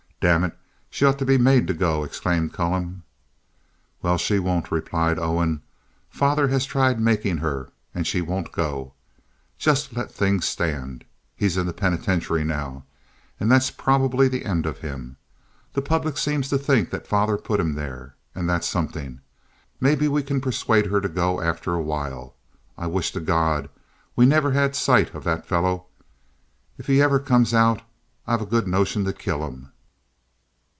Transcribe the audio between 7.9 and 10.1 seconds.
and she won't go. Just